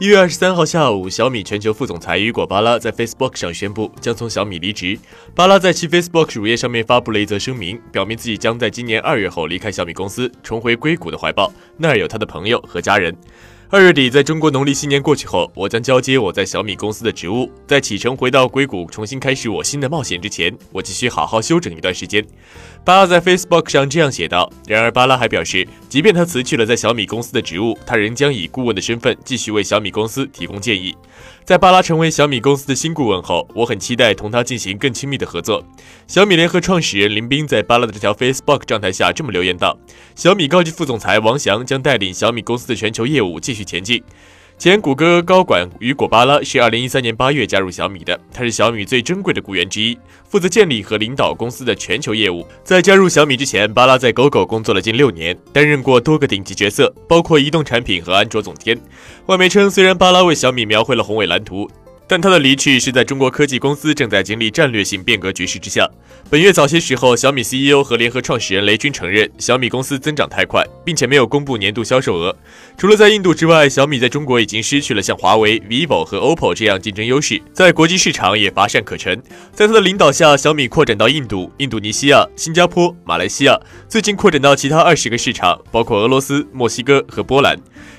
[0.00, 4.98] 一月二十三号下午，小米全球副总裁雨果·巴拉在 Facebook 上宣布将从小米离职。
[5.34, 13.14] 巴拉在其 Facebook 主页上面发布了一则声明，表明自己将在今年二月后离开小米公司，重回硅谷的怀抱，那儿有他的朋友和家人。
[13.72, 17.48] 二月底，在中国农历新年过去后，我将交接我在小米公司的职务。
[17.68, 22.26] 在启程回到硅谷，重新开始我新的冒险之前，我急需好好休整一段时间。
[22.84, 24.50] 巴拉在 Facebook 上这样写道。
[24.66, 30.96] 然而，巴拉还表示，即便他辞去了在小米公司的职务，他仍将以顾问的身份继续为小米公司提供建议。
[31.44, 35.64] 在巴拉成为小米公司的新顾问后，我很期待同他进行更亲密的合作。
[36.08, 39.78] 小米联合创始人林斌在巴拉的这条 Facebook 状态下这么留言道
[40.16, 44.02] ：“小米高级副总裁王翔将带领小米公司的全球业务继续前进。”
[44.58, 52.46] 前谷歌高管雨果·巴拉是2013年8月加入小米的，他是小米最珍贵的雇员之一，负责建立和领导公司的全球业务。
[52.62, 58.78] 在加入小米之前，巴拉在狗狗工作了近六年，担任过多个顶级角色，包括移动产品和安卓总监。
[59.24, 61.66] 外媒称，虽然巴拉为小米描绘了宏伟蓝图。
[62.10, 65.88] 但他的离去是在中国科技公司正在经历战略性变革局势之下。
[66.28, 72.36] 本月早些时候，小米 CEO 和联合创始人雷军承认，小米公司增长太快，并且没有公布年度销售额。
[72.76, 79.22] 除了在印度之外，小米在中国已经失去了像华为、vivo 和 OPPO 这样竞争优势，在国际市场也乏善可陈。
[79.52, 83.56] 在他的领导下，小米扩展到印度、印度尼西亚、新加坡、马来西亚，
[83.88, 87.56] 最近扩展到其他二十个市场，包括俄罗斯、墨西哥和波兰。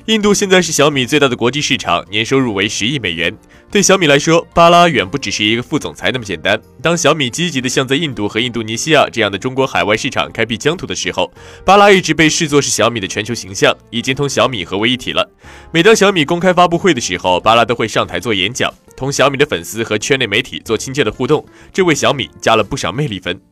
[0.08, 3.34] 印度现在是小米最大的国际市场，年收入为十亿美元。
[3.72, 6.59] 对小米米来说，巴拉远不只是一个副总裁那么简单。
[6.81, 11.31] 当小米积极地向在印度和印度尼西亚这样的中国海外市场开辟疆土的时候，
[11.63, 15.30] 巴拉一直被视作是小米的全球形象，已经同小米合为一体了。
[15.71, 23.50] 每当小米公开发布会的时候，巴拉都会上台做演讲，同小米的粉丝和圈内媒体做亲切的互动，这为小米加了不少魅力分。